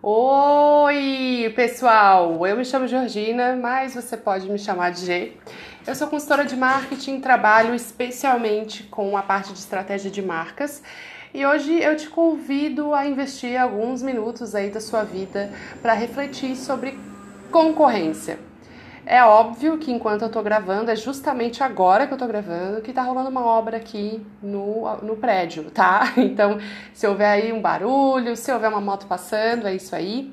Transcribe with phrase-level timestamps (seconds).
[0.00, 2.46] Oi, pessoal!
[2.46, 5.32] Eu me chamo Georgina, mas você pode me chamar de G.
[5.84, 10.84] Eu sou consultora de marketing, trabalho especialmente com a parte de estratégia de marcas.
[11.34, 15.50] E hoje eu te convido a investir alguns minutos aí da sua vida
[15.82, 16.96] para refletir sobre
[17.50, 18.47] concorrência.
[19.10, 22.92] É óbvio que enquanto eu tô gravando, é justamente agora que eu tô gravando, que
[22.92, 26.12] tá rolando uma obra aqui no, no prédio, tá?
[26.18, 26.58] Então,
[26.92, 30.30] se houver aí um barulho, se houver uma moto passando, é isso aí.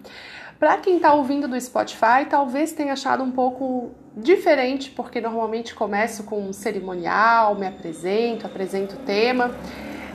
[0.59, 6.25] Para quem tá ouvindo do Spotify, talvez tenha achado um pouco diferente, porque normalmente começo
[6.25, 9.51] com um cerimonial, me apresento, apresento o tema.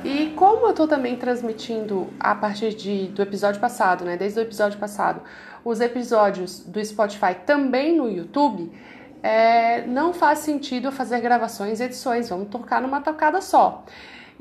[0.04, 4.18] E como eu tô também transmitindo a partir de, do episódio passado, né?
[4.18, 5.22] Desde o episódio passado,
[5.64, 8.72] os episódios do Spotify também no YouTube,
[9.22, 13.84] é, não faz sentido fazer gravações e edições, vamos tocar numa tocada só.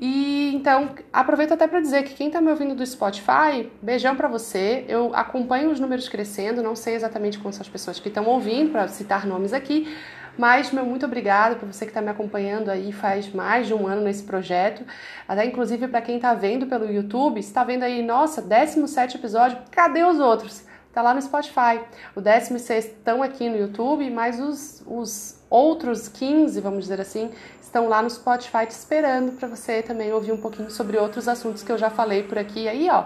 [0.01, 4.29] E então, aproveito até para dizer que quem está me ouvindo do Spotify, beijão para
[4.29, 4.85] você.
[4.87, 8.87] Eu acompanho os números crescendo, não sei exatamente quantas as pessoas que estão ouvindo, para
[8.87, 9.93] citar nomes aqui,
[10.37, 13.85] mas meu muito obrigada para você que está me acompanhando aí faz mais de um
[13.87, 14.85] ano nesse projeto.
[15.27, 20.05] Até inclusive para quem está vendo pelo YouTube, está vendo aí, nossa, 17 episódio, cadê
[20.05, 20.68] os outros?
[20.93, 21.81] Tá lá no Spotify.
[22.15, 27.87] O 16 estão aqui no YouTube, mas os, os outros 15, vamos dizer assim, estão
[27.87, 31.71] lá no Spotify te esperando para você também ouvir um pouquinho sobre outros assuntos que
[31.71, 32.67] eu já falei por aqui.
[32.67, 33.05] Aí, ó,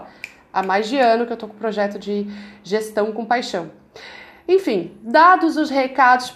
[0.52, 2.26] há mais de ano que eu tô com o projeto de
[2.62, 3.70] gestão com paixão.
[4.46, 6.30] Enfim, dados os recados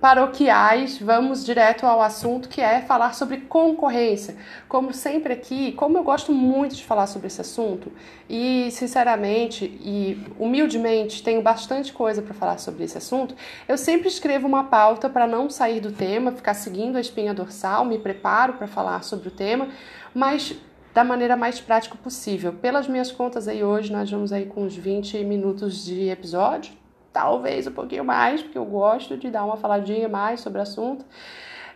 [0.00, 4.36] paroquiais, vamos direto ao assunto que é falar sobre concorrência.
[4.66, 7.92] Como sempre aqui, como eu gosto muito de falar sobre esse assunto
[8.26, 13.34] e sinceramente e humildemente tenho bastante coisa para falar sobre esse assunto,
[13.68, 17.84] eu sempre escrevo uma pauta para não sair do tema, ficar seguindo a espinha dorsal,
[17.84, 19.68] me preparo para falar sobre o tema,
[20.14, 20.54] mas
[20.94, 22.54] da maneira mais prática possível.
[22.54, 26.80] Pelas minhas contas aí hoje, nós vamos aí com uns 20 minutos de episódio
[27.12, 31.04] talvez um pouquinho mais, porque eu gosto de dar uma faladinha mais sobre o assunto.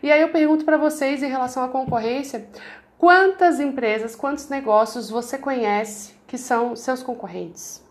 [0.03, 2.49] E aí eu pergunto para vocês em relação à concorrência,
[2.99, 7.84] quantas empresas, quantos negócios você conhece que são seus concorrentes?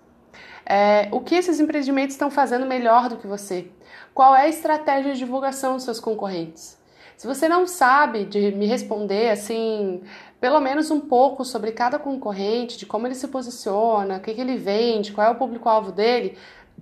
[0.66, 3.68] É, o que esses empreendimentos estão fazendo melhor do que você?
[4.14, 6.78] Qual é a estratégia de divulgação dos seus concorrentes?
[7.18, 10.02] Se você não sabe de me responder assim,
[10.40, 14.42] pelo menos um pouco sobre cada concorrente, de como ele se posiciona, o que, que
[14.42, 16.38] ele vende, qual é o público-alvo dele,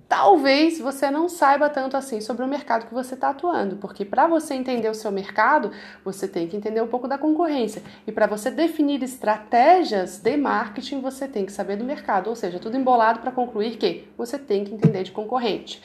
[0.08, 4.26] talvez você não saiba tanto assim sobre o mercado que você está atuando, porque para
[4.26, 5.70] você entender o seu mercado,
[6.04, 7.82] você tem que entender um pouco da concorrência.
[8.06, 12.58] E para você definir estratégias de marketing, você tem que saber do mercado, ou seja,
[12.58, 15.82] tudo embolado para concluir que você tem que entender de concorrente.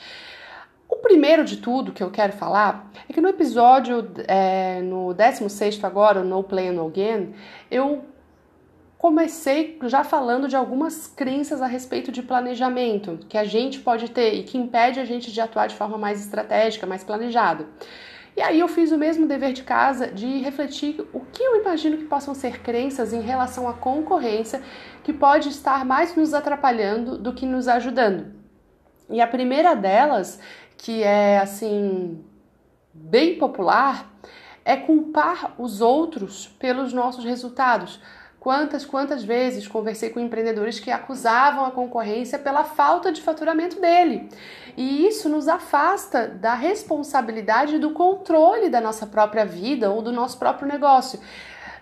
[0.88, 5.82] O primeiro de tudo que eu quero falar é que no episódio, é, no 16
[5.84, 7.32] agora, No Play No Gain,
[7.70, 8.04] eu
[9.00, 14.34] comecei já falando de algumas crenças a respeito de planejamento que a gente pode ter
[14.34, 17.66] e que impede a gente de atuar de forma mais estratégica, mais planejada.
[18.36, 21.96] E aí eu fiz o mesmo dever de casa de refletir o que eu imagino
[21.96, 24.60] que possam ser crenças em relação à concorrência
[25.02, 28.34] que pode estar mais nos atrapalhando do que nos ajudando.
[29.08, 30.38] E a primeira delas,
[30.76, 32.22] que é assim
[32.92, 34.12] bem popular,
[34.62, 37.98] é culpar os outros pelos nossos resultados
[38.40, 44.30] Quantas, quantas vezes conversei com empreendedores que acusavam a concorrência pela falta de faturamento dele.
[44.78, 50.38] E isso nos afasta da responsabilidade do controle da nossa própria vida ou do nosso
[50.38, 51.20] próprio negócio.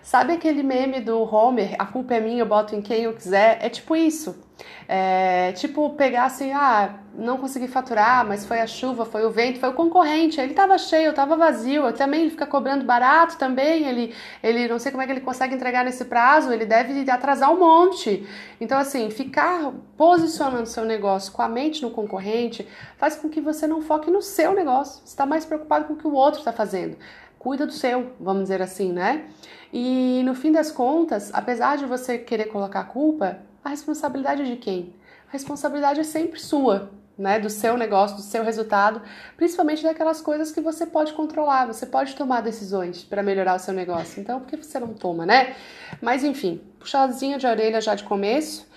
[0.01, 3.59] Sabe aquele meme do Homer, a culpa é minha, eu boto em quem eu quiser?
[3.61, 4.49] É tipo isso.
[4.87, 9.59] É, tipo, pegar assim, ah, não consegui faturar, mas foi a chuva, foi o vento,
[9.59, 10.39] foi o concorrente.
[10.39, 11.85] Ele tava cheio, tava vazio.
[11.85, 13.85] Eu também ele fica cobrando barato também.
[13.85, 17.51] Ele, ele não sei como é que ele consegue entregar nesse prazo, ele deve atrasar
[17.53, 18.27] um monte.
[18.59, 22.67] Então, assim, ficar posicionando seu negócio com a mente no concorrente
[22.97, 25.01] faz com que você não foque no seu negócio.
[25.05, 26.97] Você está mais preocupado com o que o outro está fazendo
[27.39, 29.25] cuida do seu, vamos dizer assim, né?
[29.71, 34.45] E no fim das contas, apesar de você querer colocar a culpa, a responsabilidade é
[34.45, 34.93] de quem?
[35.29, 37.39] A responsabilidade é sempre sua, né?
[37.39, 39.01] Do seu negócio, do seu resultado,
[39.37, 43.73] principalmente daquelas coisas que você pode controlar, você pode tomar decisões para melhorar o seu
[43.73, 44.19] negócio.
[44.21, 45.55] Então, por que você não toma, né?
[46.01, 48.67] Mas enfim, puxadinha de orelha já de começo.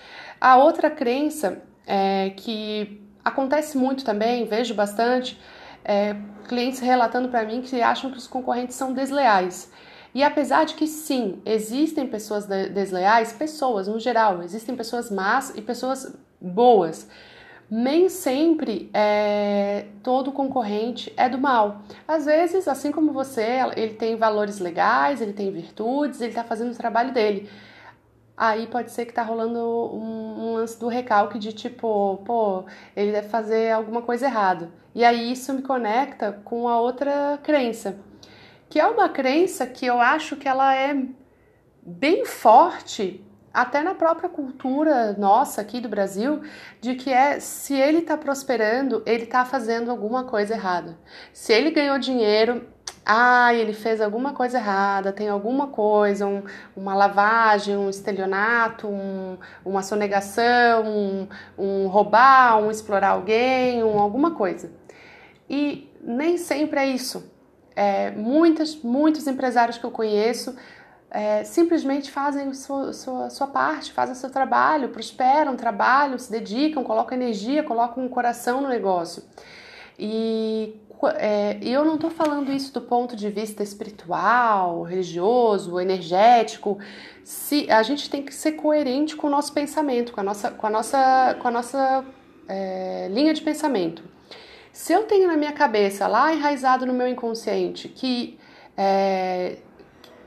[0.40, 5.40] A outra crença é que acontece muito também, vejo bastante,
[5.84, 6.16] é,
[6.48, 9.70] clientes relatando para mim que acham que os concorrentes são desleais.
[10.14, 15.62] E apesar de que sim, existem pessoas desleais, pessoas no geral, existem pessoas más e
[15.62, 17.08] pessoas boas.
[17.70, 21.80] Nem sempre é, todo concorrente é do mal.
[22.06, 26.72] Às vezes, assim como você, ele tem valores legais, ele tem virtudes, ele está fazendo
[26.72, 27.48] o trabalho dele.
[28.36, 32.64] Aí pode ser que tá rolando um, um, lance do recalque de tipo, pô,
[32.96, 34.70] ele deve fazer alguma coisa errada.
[34.94, 37.98] E aí isso me conecta com a outra crença,
[38.68, 41.06] que é uma crença que eu acho que ela é
[41.82, 46.42] bem forte até na própria cultura nossa aqui do Brasil,
[46.80, 50.98] de que é se ele está prosperando, ele está fazendo alguma coisa errada.
[51.32, 52.66] Se ele ganhou dinheiro,
[53.04, 56.42] ah, ele fez alguma coisa errada, tem alguma coisa, um,
[56.76, 61.28] uma lavagem, um estelionato, um, uma sonegação, um,
[61.58, 64.70] um, roubar, um explorar alguém, um, alguma coisa.
[65.50, 67.30] E nem sempre é isso.
[67.74, 70.54] É, muitas, muitos empresários que eu conheço
[71.10, 77.18] é, simplesmente fazem sua, sua, sua parte, fazem seu trabalho, prosperam, trabalham, se dedicam, colocam
[77.18, 79.22] energia, colocam um coração no negócio.
[79.98, 86.78] E é, eu não estou falando isso do ponto de vista espiritual, religioso, energético.
[87.24, 90.66] Se a gente tem que ser coerente com o nosso pensamento, com a nossa, com
[90.66, 92.04] a nossa, com a nossa
[92.48, 94.02] é, linha de pensamento.
[94.72, 98.38] Se eu tenho na minha cabeça, lá enraizado no meu inconsciente, que
[98.76, 99.58] é,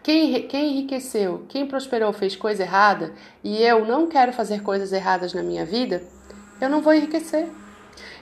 [0.03, 3.13] quem, quem enriqueceu, quem prosperou fez coisa errada
[3.43, 6.03] e eu não quero fazer coisas erradas na minha vida,
[6.61, 7.47] eu não vou enriquecer.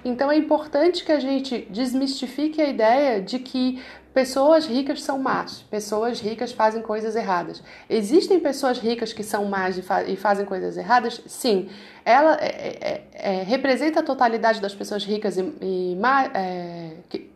[0.06, 3.82] Então é importante que a gente desmistifique a ideia de que
[4.14, 7.64] pessoas ricas são más, pessoas ricas fazem coisas erradas.
[7.90, 11.22] Existem pessoas ricas que são más e, fa e fazem coisas erradas?
[11.26, 11.70] Sim.
[12.06, 15.98] Ela é, é, é, representa a totalidade das pessoas ricas e, e
[16.34, 17.34] é, que,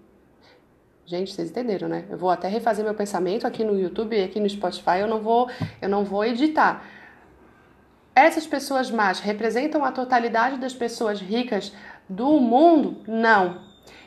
[1.08, 2.04] Gente, vocês entenderam, né?
[2.10, 5.22] Eu vou até refazer meu pensamento aqui no YouTube e aqui no Spotify, eu não
[5.22, 5.50] vou,
[5.82, 6.84] eu não vou editar.
[8.14, 11.72] Essas pessoas más representam a totalidade das pessoas ricas
[12.10, 13.02] do mundo?
[13.08, 13.62] Não.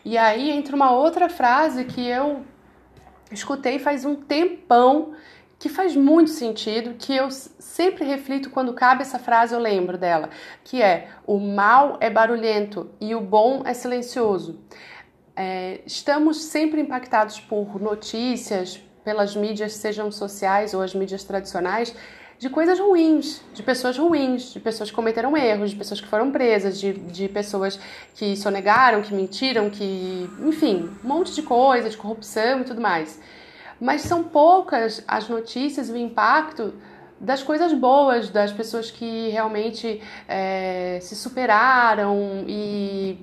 [0.04, 2.44] E aí entra uma outra frase que eu
[3.30, 5.14] escutei faz um tempão,
[5.58, 10.30] que faz muito sentido, que eu sempre reflito quando cabe essa frase, eu lembro dela,
[10.64, 14.60] que é: o mal é barulhento e o bom é silencioso.
[15.36, 21.94] É, estamos sempre impactados por notícias, pelas mídias, sejam sociais ou as mídias tradicionais,
[22.40, 26.30] de coisas ruins, de pessoas ruins, de pessoas que cometeram erros, de pessoas que foram
[26.32, 27.78] presas, de, de pessoas
[28.14, 30.26] que sonegaram, que mentiram, que.
[30.40, 33.20] enfim, um monte de coisa, de corrupção e tudo mais.
[33.78, 36.72] Mas são poucas as notícias e o impacto
[37.20, 43.18] das coisas boas, das pessoas que realmente é, se superaram e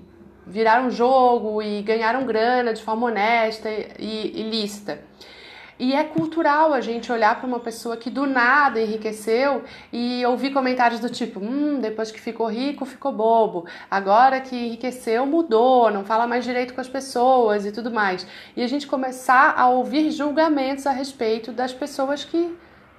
[0.46, 3.68] viraram jogo e ganharam grana de forma honesta
[3.98, 5.07] e ilícita.
[5.80, 9.64] E é cultural a gente olhar para uma pessoa que do nada enriqueceu
[9.94, 13.66] e ouvir comentários do tipo: hum, depois que ficou rico, ficou bobo.
[13.90, 18.26] Agora que enriqueceu, mudou, não fala mais direito com as pessoas e tudo mais.
[18.56, 22.58] E a gente começar a ouvir julgamentos a respeito das pessoas que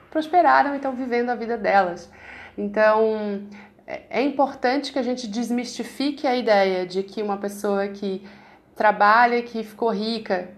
[0.09, 2.09] prosperaram e estão vivendo a vida delas.
[2.57, 3.43] Então,
[3.87, 8.25] é, é importante que a gente desmistifique a ideia de que uma pessoa que
[8.77, 10.49] trabalha, que ficou rica,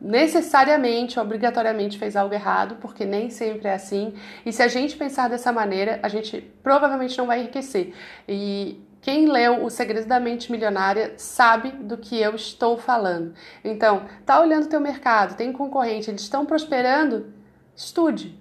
[0.00, 4.14] necessariamente, obrigatoriamente fez algo errado, porque nem sempre é assim.
[4.44, 7.94] E se a gente pensar dessa maneira, a gente provavelmente não vai enriquecer.
[8.28, 13.34] E quem leu O Segredo da Mente Milionária sabe do que eu estou falando.
[13.64, 17.32] Então, tá olhando o teu mercado, tem concorrente, eles estão prosperando?
[17.74, 18.36] Estude,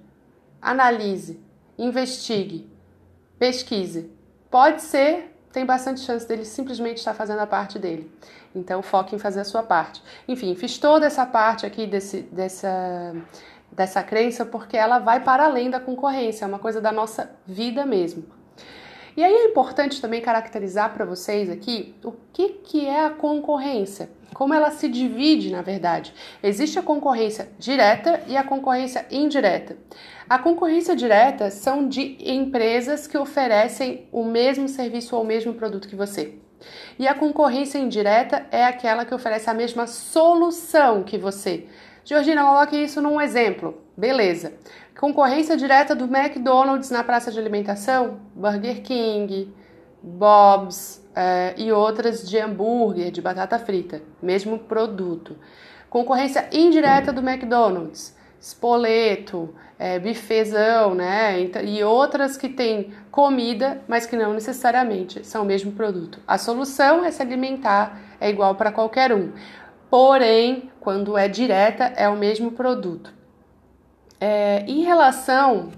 [0.62, 1.40] analise,
[1.78, 2.68] investigue,
[3.38, 4.12] pesquise.
[4.50, 8.12] Pode ser, tem bastante chance dele simplesmente estar fazendo a parte dele.
[8.54, 10.04] Então foque em fazer a sua parte.
[10.28, 13.16] Enfim, fiz toda essa parte aqui desse, dessa,
[13.72, 17.86] dessa crença porque ela vai para além da concorrência, é uma coisa da nossa vida
[17.86, 18.35] mesmo.
[19.18, 24.10] E aí é importante também caracterizar para vocês aqui o que, que é a concorrência,
[24.34, 26.14] como ela se divide, na verdade.
[26.44, 29.78] Existe a concorrência direta e a concorrência indireta.
[30.30, 35.88] A concorrência direta são de empresas que oferecem o mesmo serviço ou o mesmo produto
[35.88, 36.34] que você.
[37.00, 41.68] E a concorrência indireta é aquela que oferece a mesma solução que você.
[42.04, 43.82] Georgina, coloque isso num exemplo.
[43.96, 44.54] Beleza.
[44.98, 49.54] Concorrência direta do McDonald's na praça de alimentação, Burger King,
[50.02, 54.02] Bob's eh, e outras de hambúrguer, de batata frita.
[54.22, 55.36] Mesmo produto.
[55.90, 61.42] Concorrência indireta do McDonald's, espoleto, é, bifezão, né?
[61.42, 66.20] E outras que têm comida, mas que não necessariamente são o mesmo produto.
[66.26, 69.34] A solução é se alimentar, é igual para qualquer um.
[69.90, 73.14] Porém, quando é direta, é o mesmo produto.
[74.28, 75.70] É, em relação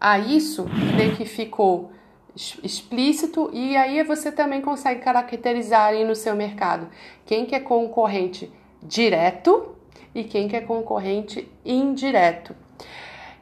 [0.00, 0.64] a isso,
[0.94, 1.92] creio que ficou
[2.34, 6.88] explícito e aí você também consegue caracterizar aí no seu mercado
[7.26, 8.50] quem que é concorrente
[8.82, 9.76] direto
[10.14, 12.56] e quem que é concorrente indireto.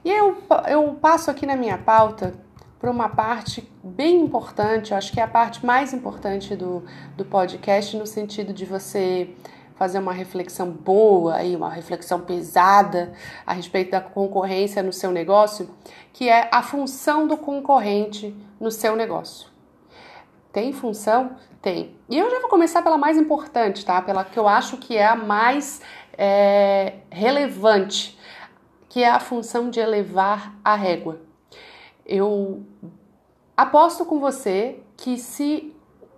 [0.04, 0.36] E eu,
[0.66, 2.34] eu passo aqui na minha pauta
[2.80, 6.82] para uma parte bem importante, eu acho que é a parte mais importante do,
[7.16, 9.30] do podcast, no sentido de você
[9.78, 13.12] fazer uma reflexão boa e uma reflexão pesada
[13.47, 15.70] a respeito da concorrência no seu negócio,
[16.12, 19.49] que é a função do concorrente no seu negócio.
[20.52, 21.37] Tem função?
[21.62, 21.94] Tem.
[22.08, 24.02] E eu já vou começar pela mais importante, tá?
[24.02, 25.80] Pela que eu acho que é a mais
[26.14, 28.18] é, relevante,
[28.88, 31.20] que é a função de elevar a régua.
[32.04, 32.64] Eu
[33.56, 35.73] aposto com você que se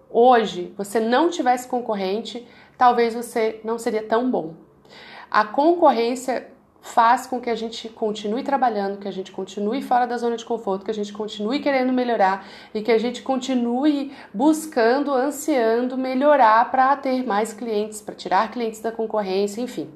[0.08, 2.46] hoje você não tivesse concorrente,
[2.80, 4.54] talvez você não seria tão bom.
[5.30, 10.16] A concorrência faz com que a gente continue trabalhando, que a gente continue fora da
[10.16, 15.12] zona de conforto, que a gente continue querendo melhorar e que a gente continue buscando,
[15.12, 19.90] ansiando melhorar para ter mais clientes, para tirar clientes da concorrência, enfim.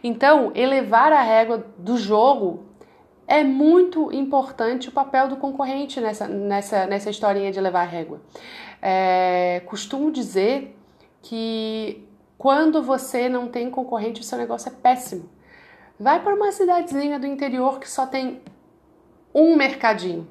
[0.00, 2.64] Então, elevar a régua do jogo
[3.26, 8.20] é muito importante o papel do concorrente nessa, nessa, nessa historinha de levar a régua.
[8.80, 10.76] É, costumo dizer
[11.22, 12.08] que
[12.40, 15.28] quando você não tem concorrente, o seu negócio é péssimo.
[15.98, 18.40] Vai para uma cidadezinha do interior que só tem
[19.34, 20.26] um mercadinho.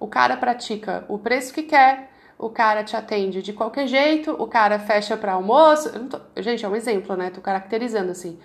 [0.00, 4.46] O cara pratica o preço que quer, o cara te atende de qualquer jeito, o
[4.46, 5.90] cara fecha para almoço.
[6.08, 6.42] Tô...
[6.42, 7.28] Gente, é um exemplo, né?
[7.28, 8.40] Tô caracterizando assim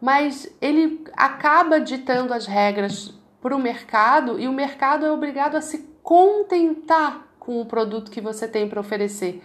[0.00, 5.60] mas ele acaba ditando as regras para o mercado e o mercado é obrigado a
[5.60, 9.42] se contentar com o produto que você tem para oferecer.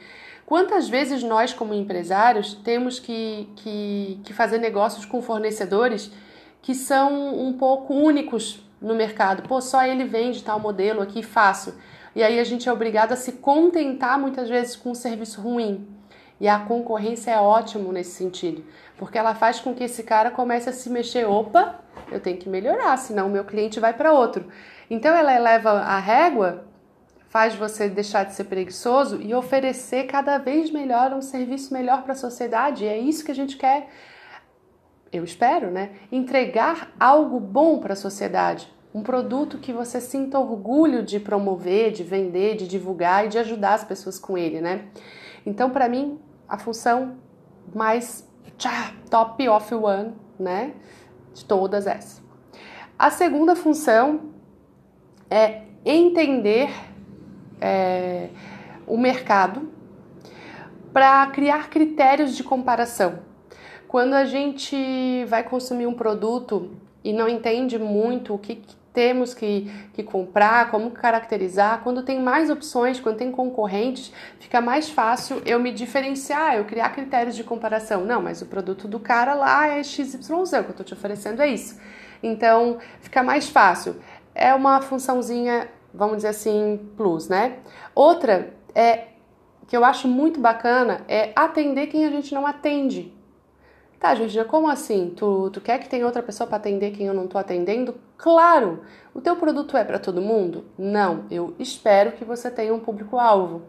[0.52, 6.12] Quantas vezes nós, como empresários, temos que, que, que fazer negócios com fornecedores
[6.62, 9.48] que são um pouco únicos no mercado?
[9.48, 11.80] Pô, só ele vende tal modelo aqui, faço.
[12.14, 15.88] E aí a gente é obrigado a se contentar muitas vezes com um serviço ruim.
[16.38, 18.62] E a concorrência é ótimo nesse sentido,
[18.98, 21.80] porque ela faz com que esse cara comece a se mexer, opa,
[22.12, 24.48] eu tenho que melhorar, senão o meu cliente vai para outro.
[24.90, 26.66] Então ela eleva a régua,
[27.32, 32.12] faz você deixar de ser preguiçoso e oferecer cada vez melhor um serviço melhor para
[32.12, 32.84] a sociedade.
[32.84, 33.88] E é isso que a gente quer,
[35.14, 35.92] eu espero, né?
[36.12, 38.70] Entregar algo bom para a sociedade.
[38.94, 43.76] Um produto que você sinta orgulho de promover, de vender, de divulgar e de ajudar
[43.76, 44.90] as pessoas com ele, né?
[45.46, 46.20] Então, para mim,
[46.50, 47.16] a função
[47.74, 50.74] mais tchá, top of one, né?
[51.34, 52.22] De todas essas.
[53.00, 54.34] A segunda função
[55.30, 56.91] é entender
[57.62, 58.30] é,
[58.86, 59.70] o mercado
[60.92, 63.20] para criar critérios de comparação.
[63.88, 66.72] Quando a gente vai consumir um produto
[67.04, 68.62] e não entende muito o que,
[68.94, 71.82] temos que, que comprar, como caracterizar.
[71.84, 76.90] Quando tem mais opções, quando tem concorrentes, fica mais fácil eu me diferenciar, eu criar
[76.90, 78.04] critérios de comparação.
[78.06, 81.42] Não, mas o produto do cara lá é XYZ, o que eu estou te oferecendo
[81.42, 81.80] é isso.
[82.22, 83.96] Então, fica mais fácil.
[84.36, 87.60] É uma funçãozinha, vamos dizer assim, plus, né?
[87.94, 89.08] Outra é
[89.68, 93.14] que eu acho muito bacana é atender quem a gente não atende.
[94.00, 95.14] Tá, Georgina, como assim?
[95.16, 97.96] Tu, tu quer que tenha outra pessoa para atender quem eu não estou atendendo?
[98.18, 98.82] Claro!
[99.14, 100.66] O teu produto é para todo mundo?
[100.78, 103.62] Não, eu espero que você tenha um público-alvo.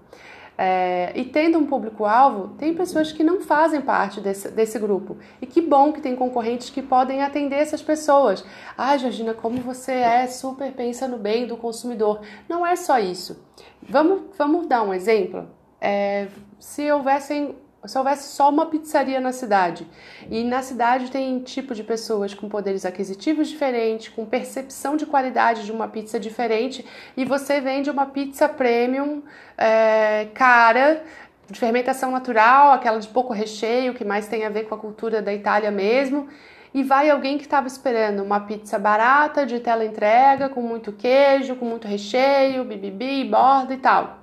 [0.64, 5.16] É, e tendo um público-alvo, tem pessoas que não fazem parte desse, desse grupo.
[5.40, 8.44] E que bom que tem concorrentes que podem atender essas pessoas.
[8.78, 12.20] Ah, Georgina, como você é super pensa no bem do consumidor.
[12.48, 13.44] Não é só isso.
[13.82, 15.48] Vamos, vamos dar um exemplo?
[15.80, 16.28] É,
[16.60, 19.86] se houvessem se houvesse só uma pizzaria na cidade,
[20.30, 25.64] e na cidade tem tipo de pessoas com poderes aquisitivos diferentes, com percepção de qualidade
[25.64, 26.86] de uma pizza diferente,
[27.16, 29.22] e você vende uma pizza premium
[29.58, 31.02] é, cara,
[31.50, 35.20] de fermentação natural, aquela de pouco recheio, que mais tem a ver com a cultura
[35.20, 36.28] da Itália mesmo,
[36.72, 41.56] e vai alguém que estava esperando uma pizza barata, de tela entrega, com muito queijo,
[41.56, 44.21] com muito recheio, bibibi, borda e tal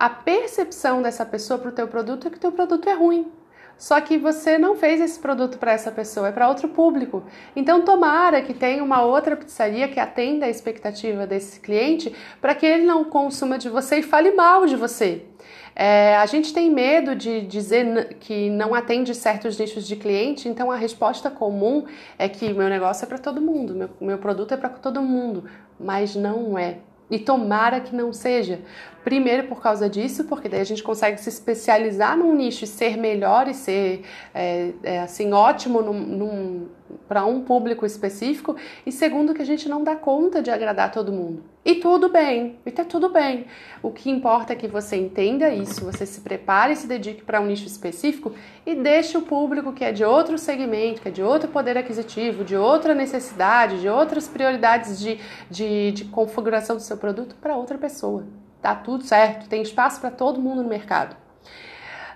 [0.00, 3.30] a percepção dessa pessoa para o teu produto é que o teu produto é ruim.
[3.76, 7.22] Só que você não fez esse produto para essa pessoa, é para outro público.
[7.54, 12.64] Então, tomara que tenha uma outra pizzaria que atenda a expectativa desse cliente para que
[12.64, 15.22] ele não consuma de você e fale mal de você.
[15.76, 20.70] É, a gente tem medo de dizer que não atende certos nichos de cliente, então
[20.70, 21.84] a resposta comum
[22.18, 25.44] é que meu negócio é para todo mundo, meu, meu produto é para todo mundo,
[25.78, 26.78] mas não é.
[27.10, 28.60] E tomara que não seja,
[29.02, 32.98] Primeiro por causa disso, porque daí a gente consegue se especializar num nicho e ser
[32.98, 34.02] melhor e ser
[34.34, 36.68] é, é, assim ótimo
[37.08, 38.56] para um público específico.
[38.84, 41.42] E segundo que a gente não dá conta de agradar todo mundo.
[41.62, 43.44] E tudo bem, e tá tudo bem.
[43.82, 47.40] O que importa é que você entenda isso, você se prepare e se dedique para
[47.40, 48.32] um nicho específico
[48.64, 52.44] e deixe o público que é de outro segmento, que é de outro poder aquisitivo,
[52.44, 55.18] de outra necessidade, de outras prioridades de,
[55.50, 58.24] de, de configuração do seu produto para outra pessoa
[58.60, 61.16] tá tudo certo, tem espaço para todo mundo no mercado.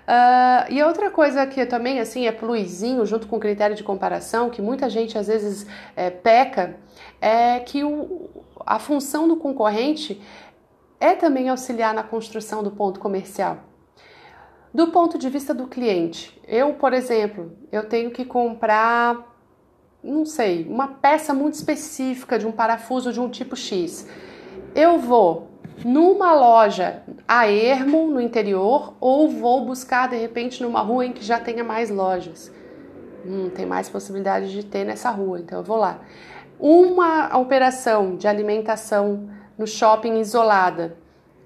[0.07, 4.51] Uh, e outra coisa que também assim é pluizinho junto com o critério de comparação,
[4.51, 6.75] que muita gente às vezes é, peca,
[7.19, 8.29] é que o,
[8.65, 10.21] a função do concorrente
[10.99, 13.59] é também auxiliar na construção do ponto comercial.
[14.73, 19.37] Do ponto de vista do cliente, eu, por exemplo, eu tenho que comprar,
[20.03, 24.07] não sei, uma peça muito específica de um parafuso de um tipo X.
[24.73, 25.47] Eu vou
[25.83, 31.23] numa loja a ermo no interior ou vou buscar de repente numa rua em que
[31.23, 32.51] já tenha mais lojas.
[33.25, 36.01] Hum, tem mais possibilidade de ter nessa rua, então eu vou lá.
[36.59, 40.97] Uma operação de alimentação no shopping isolada,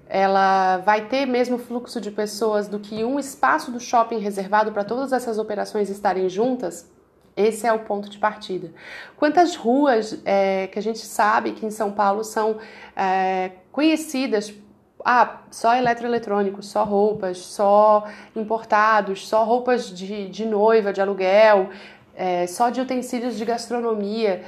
[0.08, 4.84] ela vai ter mesmo fluxo de pessoas do que um espaço do shopping reservado para
[4.84, 6.90] todas essas operações estarem juntas?
[7.36, 8.72] Esse é o ponto de partida.
[9.16, 12.58] Quantas ruas é, que a gente sabe que em São Paulo são
[12.96, 14.52] é, conhecidas
[15.04, 21.70] ah, só eletroeletrônicos, só roupas, só importados, só roupas de, de noiva, de aluguel,
[22.14, 24.44] é, só de utensílios de gastronomia.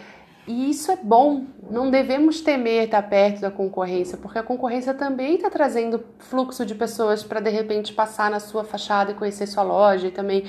[0.47, 5.37] E isso é bom, não devemos temer estar perto da concorrência, porque a concorrência também
[5.37, 9.63] está trazendo fluxo de pessoas para de repente passar na sua fachada e conhecer sua
[9.63, 10.45] loja e também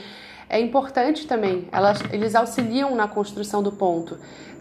[0.50, 4.20] é importante também, elas, eles auxiliam na construção do ponto.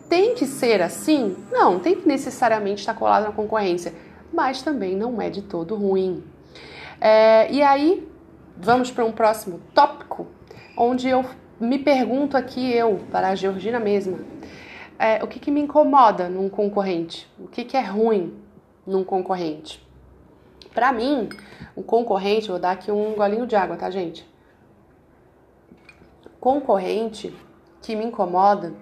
[0.08, 1.36] Tem que ser assim?
[1.50, 3.94] Não, tem que necessariamente estar colado na concorrência,
[4.32, 6.22] mas também não é de todo ruim.
[7.00, 8.06] É, e aí,
[8.56, 10.26] vamos para um próximo tópico,
[10.76, 11.24] onde eu
[11.58, 14.18] me pergunto aqui, eu, para a Georgina mesma,
[14.98, 17.28] é, o que, que me incomoda num concorrente?
[17.38, 18.34] O que, que é ruim
[18.86, 19.86] num concorrente?
[20.74, 21.28] Para mim,
[21.76, 24.26] o concorrente, vou dar aqui um golinho de água, tá, gente?
[26.40, 27.34] Concorrente
[27.82, 28.72] que me incomoda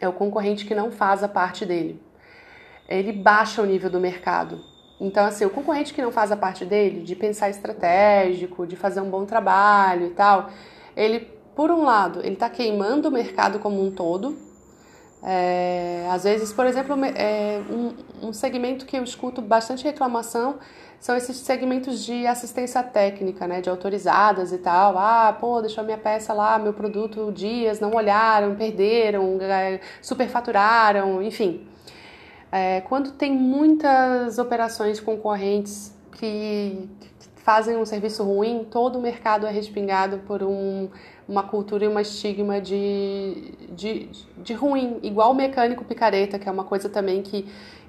[0.00, 2.02] é o concorrente que não faz a parte dele.
[2.88, 4.60] Ele baixa o nível do mercado.
[5.00, 9.00] Então, assim, o concorrente que não faz a parte dele, de pensar estratégico, de fazer
[9.00, 10.50] um bom trabalho e tal,
[10.96, 11.20] ele,
[11.54, 14.36] por um lado, ele está queimando o mercado como um todo.
[15.28, 20.60] É, às vezes, por exemplo, é, um, um segmento que eu escuto bastante reclamação
[21.00, 24.96] são esses segmentos de assistência técnica, né, de autorizadas e tal.
[24.96, 31.66] Ah, pô, deixou minha peça lá, meu produto dias, não olharam, perderam, é, superfaturaram, enfim.
[32.52, 36.88] É, quando tem muitas operações concorrentes que
[37.34, 40.88] fazem um serviço ruim, todo o mercado é respingado por um,
[41.28, 44.08] uma cultura e uma estigma de, de,
[44.38, 47.46] de ruim, igual o mecânico picareta, que é uma coisa também que,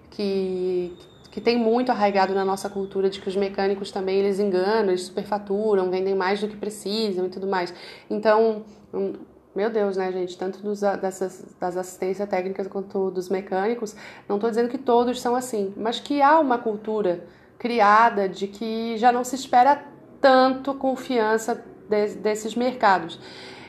[0.10, 0.97] que
[1.38, 5.04] que tem muito arraigado na nossa cultura de que os mecânicos também eles enganam, eles
[5.04, 7.71] superfaturam, vendem mais do que precisam e tudo mais.
[8.10, 9.13] Então, hum,
[9.56, 10.36] meu Deus, né, gente?
[10.36, 13.95] Tanto dos, dessas, das assistências técnicas quanto dos mecânicos,
[14.28, 17.23] não estou dizendo que todos são assim, mas que há uma cultura
[17.60, 19.84] criada de que já não se espera
[20.19, 23.19] tanto confiança de, desses mercados.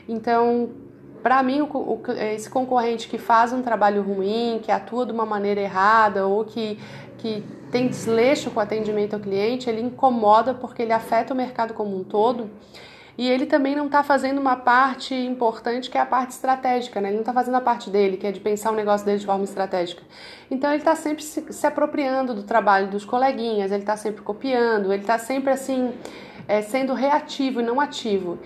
[0.07, 0.69] Então,
[1.21, 2.01] para mim, o, o,
[2.33, 6.79] esse concorrente que faz um trabalho ruim, que atua de uma maneira errada ou que,
[7.17, 11.73] que tem desleixo com o atendimento ao cliente, ele incomoda porque ele afeta o mercado
[11.73, 12.49] como um todo.
[13.19, 17.09] E ele também não está fazendo uma parte importante que é a parte estratégica, né?
[17.09, 19.25] Ele não está fazendo a parte dele, que é de pensar o negócio dele de
[19.25, 20.01] forma estratégica.
[20.49, 24.93] Então ele está sempre se, se, apropriando do trabalho dos coleguinhas, ele está sempre copiando,
[24.93, 25.93] ele está sempre assim
[26.49, 28.39] é, sendo reativo e não ativo.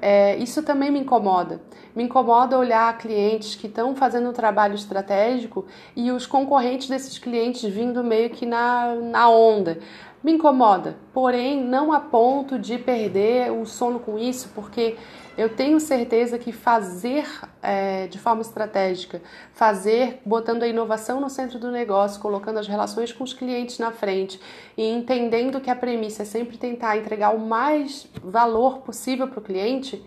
[0.00, 1.60] É, isso também me incomoda.
[1.98, 7.64] Me incomoda olhar clientes que estão fazendo um trabalho estratégico e os concorrentes desses clientes
[7.74, 9.80] vindo meio que na, na onda.
[10.22, 14.96] Me incomoda, porém não a ponto de perder o sono com isso, porque
[15.36, 17.26] eu tenho certeza que fazer
[17.60, 19.20] é, de forma estratégica,
[19.52, 23.90] fazer botando a inovação no centro do negócio, colocando as relações com os clientes na
[23.90, 24.40] frente
[24.76, 29.42] e entendendo que a premissa é sempre tentar entregar o mais valor possível para o
[29.42, 30.00] cliente,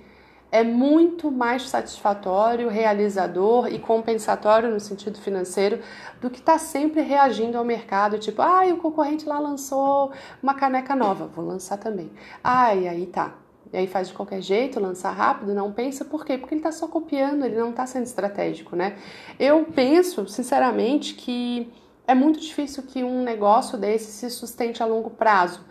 [0.52, 5.80] é muito mais satisfatório, realizador e compensatório no sentido financeiro
[6.20, 10.12] do que estar tá sempre reagindo ao mercado, tipo, ah, o concorrente lá lançou
[10.44, 12.12] uma caneca nova, vou lançar também.
[12.44, 13.36] Ai, aí tá.
[13.72, 16.38] E aí faz de qualquer jeito, lançar rápido, não pensa por quê?
[16.38, 18.98] Porque ele está só copiando, ele não está sendo estratégico, né?
[19.40, 21.72] Eu penso, sinceramente, que
[22.06, 25.62] é muito difícil que um negócio desse se sustente a longo prazo.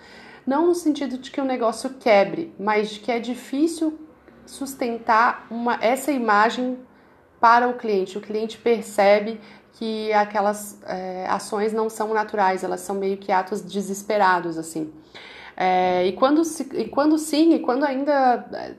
[0.47, 3.99] Não no sentido de que o negócio quebre, mas de que é difícil
[4.51, 6.79] sustentar uma, essa imagem
[7.41, 8.19] para o cliente.
[8.19, 9.41] O cliente percebe
[9.73, 14.93] que aquelas é, ações não são naturais, elas são meio que atos desesperados, assim.
[15.57, 16.43] É, e, quando,
[16.75, 18.75] e quando sim, e quando ainda é,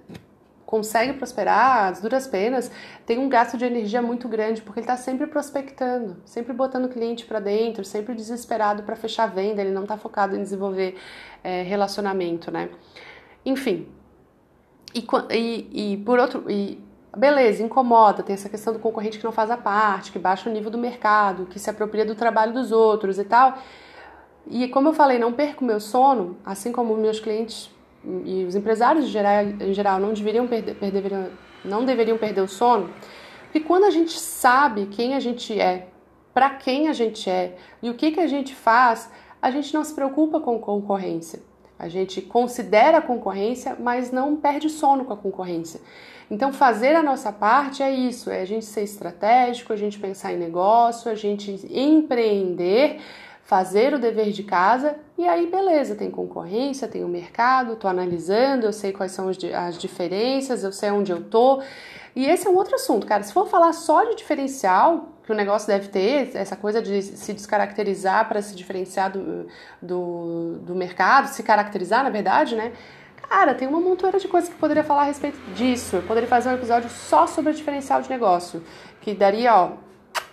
[0.66, 2.72] consegue prosperar, as duras penas,
[3.06, 6.90] tem um gasto de energia muito grande, porque ele está sempre prospectando, sempre botando o
[6.90, 10.96] cliente para dentro, sempre desesperado para fechar a venda, ele não está focado em desenvolver
[11.44, 12.70] é, relacionamento, né?
[13.46, 13.88] Enfim.
[14.93, 16.45] E, e, e por outro.
[16.49, 16.80] E,
[17.15, 20.54] beleza, incomoda, tem essa questão do concorrente que não faz a parte, que baixa o
[20.54, 23.58] nível do mercado, que se apropria do trabalho dos outros e tal.
[24.47, 27.69] E como eu falei, não perco meu sono, assim como meus clientes
[28.25, 31.32] e os empresários em geral, em geral não deveriam perder, perder,
[31.63, 32.89] não deveriam perder o sono,
[33.43, 35.88] porque quando a gente sabe quem a gente é,
[36.34, 39.84] para quem a gente é e o que, que a gente faz, a gente não
[39.84, 41.41] se preocupa com concorrência.
[41.82, 45.82] A gente considera a concorrência, mas não perde sono com a concorrência.
[46.30, 50.32] Então, fazer a nossa parte é isso: é a gente ser estratégico, a gente pensar
[50.32, 53.00] em negócio, a gente empreender
[53.52, 58.65] fazer o dever de casa e aí beleza, tem concorrência, tem o mercado, tô analisando,
[58.65, 61.62] eu sei quais são as diferenças, eu sei onde eu tô.
[62.15, 63.24] E esse é um outro assunto, cara.
[63.24, 67.34] Se for falar só de diferencial, que o negócio deve ter, essa coisa de se
[67.34, 69.48] descaracterizar para se diferenciar do,
[69.82, 72.74] do, do mercado, se caracterizar, na verdade, né?
[73.30, 75.98] Cara, tem uma montoeira de coisas que eu poderia falar a respeito disso.
[75.98, 78.62] Eu poderia fazer um episódio só sobre o diferencial de negócio,
[79.00, 79.72] que daria, ó,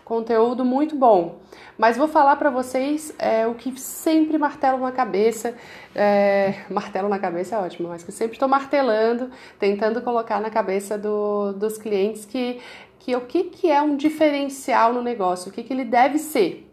[0.08, 1.38] conteúdo muito bom.
[1.76, 5.54] Mas vou falar para vocês é, o que sempre martelo na cabeça.
[5.94, 10.96] É, martelo na cabeça é ótimo, mas que sempre estou martelando, tentando colocar na cabeça
[10.96, 12.58] do, dos clientes que,
[12.98, 16.66] que o que, que é um diferencial no negócio, o que, que ele deve ser.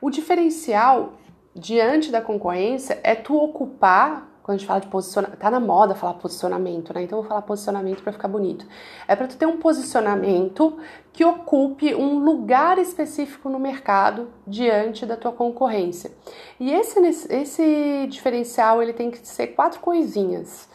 [0.00, 1.14] O diferencial
[1.56, 5.94] diante da concorrência é tu ocupar quando a gente fala de posicionamento, tá na moda
[5.94, 7.04] falar posicionamento, né?
[7.04, 8.66] Então eu vou falar posicionamento para ficar bonito.
[9.08, 10.78] É para tu ter um posicionamento
[11.14, 16.12] que ocupe um lugar específico no mercado diante da tua concorrência.
[16.60, 17.00] E esse,
[17.32, 20.68] esse diferencial ele tem que ser quatro coisinhas: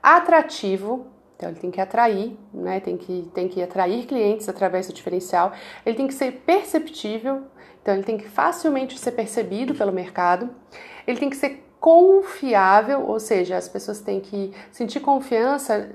[0.00, 2.78] atrativo, então ele tem que atrair, né?
[2.78, 5.50] Tem que, tem que atrair clientes através do diferencial.
[5.84, 7.42] Ele tem que ser perceptível,
[7.82, 10.48] então ele tem que facilmente ser percebido pelo mercado.
[11.04, 15.90] Ele tem que ser confiável, ou seja, as pessoas têm que sentir confiança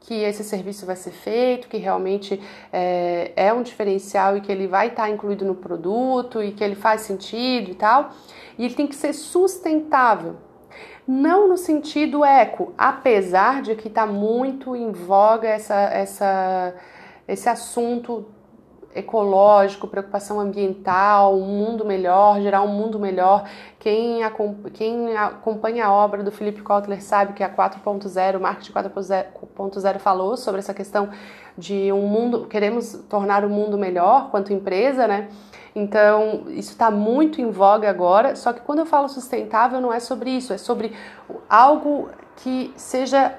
[0.00, 2.40] que esse serviço vai ser feito, que realmente
[2.72, 6.76] é, é um diferencial e que ele vai estar incluído no produto e que ele
[6.76, 8.10] faz sentido e tal.
[8.56, 10.36] E ele tem que ser sustentável.
[11.06, 16.74] Não no sentido eco, apesar de que está muito em voga essa, essa,
[17.26, 18.26] esse assunto
[18.96, 23.48] ecológico, preocupação ambiental, um mundo melhor, gerar um mundo melhor.
[23.78, 30.36] Quem, acompanha a obra do Philip Kotler sabe que a 4.0, o marketing 4.0 falou
[30.36, 31.10] sobre essa questão
[31.56, 35.28] de um mundo, queremos tornar o mundo melhor quanto empresa, né?
[35.74, 38.34] Então, isso está muito em voga agora.
[38.34, 40.92] Só que quando eu falo sustentável, não é sobre isso, é sobre
[41.48, 43.34] algo que seja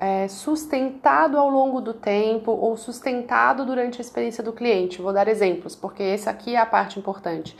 [0.00, 5.00] é, sustentado ao longo do tempo ou sustentado durante a experiência do cliente.
[5.00, 7.56] Vou dar exemplos, porque essa aqui é a parte importante.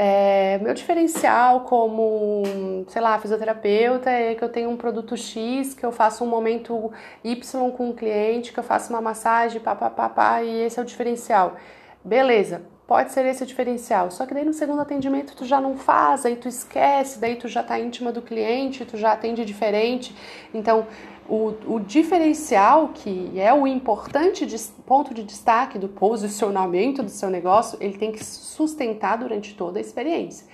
[0.00, 2.44] É, meu diferencial como,
[2.86, 6.92] sei lá, fisioterapeuta é que eu tenho um produto X, que eu faço um momento
[7.24, 11.56] Y com o cliente, que eu faço uma massagem, papapá, e esse é o diferencial.
[12.04, 14.10] Beleza, pode ser esse o diferencial.
[14.12, 17.48] Só que daí no segundo atendimento tu já não faz, aí tu esquece, daí tu
[17.48, 20.14] já tá íntima do cliente, tu já atende diferente.
[20.54, 20.86] Então,
[21.28, 27.28] o, o diferencial, que é o importante de, ponto de destaque do posicionamento do seu
[27.28, 30.46] negócio, ele tem que sustentar durante toda a experiência.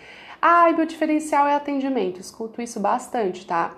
[0.43, 2.21] Ah, meu diferencial é atendimento.
[2.21, 3.75] Escuto isso bastante, tá?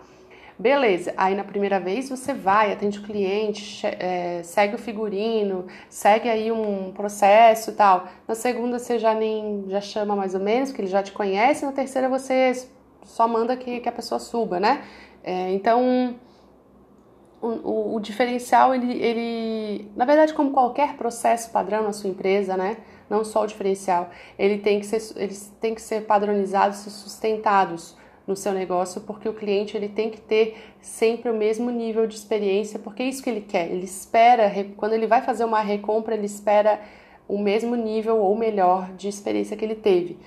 [0.58, 6.30] Beleza, aí na primeira vez você vai, atende o cliente, é, segue o figurino, segue
[6.30, 8.08] aí um processo e tal.
[8.26, 11.66] Na segunda você já nem já chama mais ou menos, porque ele já te conhece.
[11.66, 12.66] Na terceira você
[13.04, 14.82] só manda que, que a pessoa suba, né?
[15.22, 16.14] É, então
[17.40, 22.78] o, o, diferencial, ele, ele, na verdade, como qualquer processo padrão na sua empresa, né?
[23.08, 27.96] Não só o diferencial, ele tem que ser, eles têm que ser padronizados e sustentados
[28.26, 32.16] no seu negócio, porque o cliente ele tem que ter sempre o mesmo nível de
[32.16, 33.70] experiência, porque é isso que ele quer.
[33.70, 36.80] Ele espera, quando ele vai fazer uma recompra, ele espera
[37.28, 40.18] o mesmo nível ou melhor de experiência que ele teve.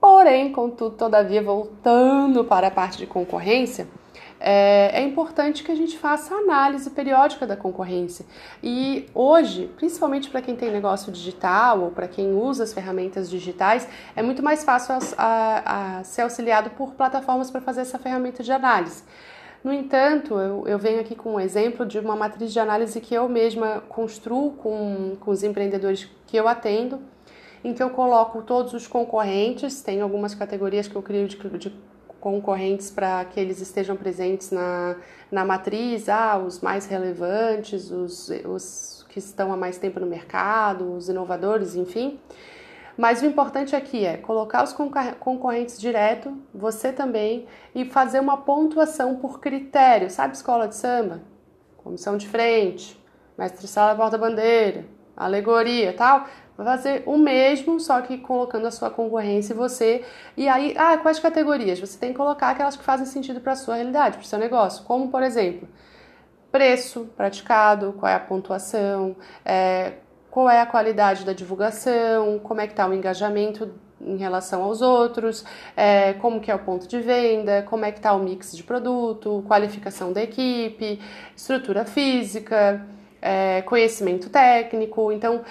[0.00, 3.88] Porém, contudo, todavia, voltando para a parte de concorrência,
[4.44, 8.26] é, é importante que a gente faça análise periódica da concorrência.
[8.60, 13.88] E hoje, principalmente para quem tem negócio digital ou para quem usa as ferramentas digitais,
[14.16, 18.42] é muito mais fácil a, a, a ser auxiliado por plataformas para fazer essa ferramenta
[18.42, 19.04] de análise.
[19.62, 23.14] No entanto, eu, eu, venho aqui com um exemplo de uma matriz de análise que
[23.14, 27.00] eu mesma construo com, com os empreendedores que eu atendo,
[27.62, 31.72] em que eu coloco todos os concorrentes, tem algumas categorias que eu crio de, de
[32.22, 34.94] concorrentes para que eles estejam presentes na,
[35.28, 40.94] na matriz, ah, os mais relevantes, os, os que estão há mais tempo no mercado,
[40.94, 42.20] os inovadores, enfim.
[42.96, 44.72] Mas o importante aqui é colocar os
[45.18, 50.08] concorrentes direto, você também, e fazer uma pontuação por critério.
[50.08, 51.22] Sabe escola de samba?
[51.78, 52.96] Comissão de frente,
[53.36, 54.84] mestre sala porta-bandeira,
[55.16, 56.28] alegoria tal.
[56.56, 60.04] Vai fazer o mesmo, só que colocando a sua concorrência e você.
[60.36, 61.80] E aí, ah, quais categorias?
[61.80, 64.38] Você tem que colocar aquelas que fazem sentido para a sua realidade, para o seu
[64.38, 64.84] negócio.
[64.84, 65.66] Como, por exemplo,
[66.50, 69.94] preço praticado, qual é a pontuação, é,
[70.30, 74.82] qual é a qualidade da divulgação, como é que está o engajamento em relação aos
[74.82, 75.44] outros,
[75.76, 78.62] é, como que é o ponto de venda, como é que está o mix de
[78.62, 81.00] produto, qualificação da equipe,
[81.36, 82.84] estrutura física,
[83.20, 85.12] é, conhecimento técnico.
[85.12, 85.42] Então,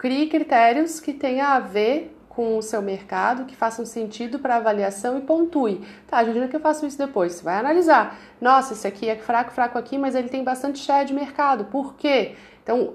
[0.00, 5.18] crie critérios que tenham a ver com o seu mercado, que façam sentido para avaliação
[5.18, 5.86] e pontue.
[6.06, 7.34] Tá, Juliana, que eu faço isso depois?
[7.34, 8.16] Você vai analisar.
[8.40, 11.66] Nossa, esse aqui é fraco, fraco aqui, mas ele tem bastante share de mercado.
[11.66, 12.34] Por quê?
[12.62, 12.94] Então,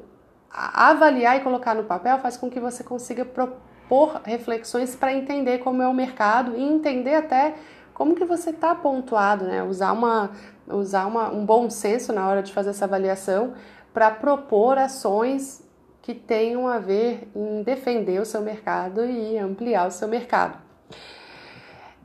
[0.49, 5.83] avaliar e colocar no papel faz com que você consiga propor reflexões para entender como
[5.83, 7.53] é o mercado e entender até
[7.93, 9.61] como que você está pontuado, né?
[9.61, 10.31] Usar, uma,
[10.67, 13.53] usar uma, um bom senso na hora de fazer essa avaliação
[13.93, 15.64] para propor ações
[16.05, 20.55] que tenham a ver em defender o seu mercado e ampliar o seu mercado.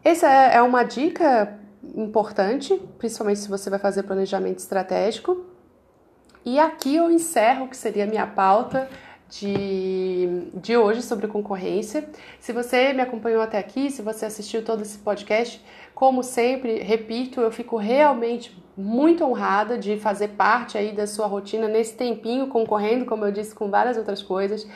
[0.02, 1.60] Essa é, é uma dica
[1.94, 5.44] importante, principalmente se você vai fazer planejamento estratégico.
[6.46, 8.88] E aqui eu encerro o que seria a minha pauta
[9.30, 12.08] de, de hoje sobre concorrência.
[12.40, 15.64] Se você me acompanhou até aqui, se você assistiu todo esse podcast,
[15.94, 21.68] como sempre, repito, eu fico realmente muito honrada de fazer parte aí da sua rotina
[21.68, 24.66] nesse tempinho, concorrendo, como eu disse, com várias outras coisas.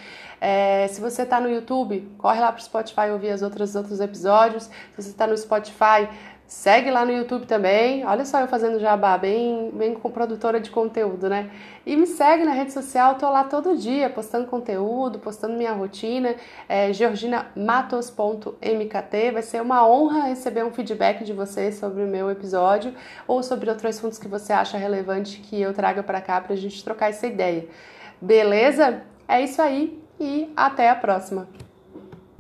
[0.41, 4.01] É, se você está no YouTube, corre lá para o Spotify ouvir as outras outros
[4.01, 4.65] episódios.
[4.65, 6.09] Se você está no Spotify,
[6.47, 8.05] Segue lá no YouTube também.
[8.05, 11.51] Olha só eu fazendo jabá, bem, bem com produtora de conteúdo, né?
[11.87, 16.35] E me segue na rede social, tô lá todo dia postando conteúdo, postando minha rotina.
[16.69, 19.31] É georginamatos.mkt.
[19.33, 22.95] Vai ser uma honra receber um feedback de vocês sobre o meu episódio
[23.27, 26.85] ou sobre outros assuntos que você acha relevante que eu traga para cá pra gente
[26.85, 27.67] trocar essa ideia.
[28.21, 29.03] Beleza?
[29.27, 31.49] É isso aí e até a próxima.